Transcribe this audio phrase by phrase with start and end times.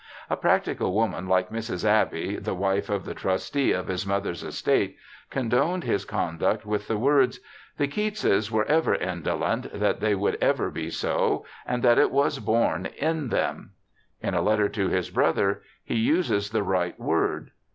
[0.31, 1.85] A practical woman like Mrs.
[1.85, 4.97] Abbey, the wife of the trustee of his mother's estate,
[5.29, 7.39] condoned his conduct with the words'
[7.77, 12.39] the Keatses were ever indolent, that they would ever be so, and that it was
[12.39, 13.73] born in them'.
[14.21, 17.51] In a letter to his brother he uses the right word.